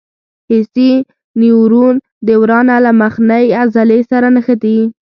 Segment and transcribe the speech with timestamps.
[0.49, 0.91] حسي
[1.39, 1.95] نیورون
[2.27, 4.79] د ورانه له مخنۍ عضلې سره نښتي.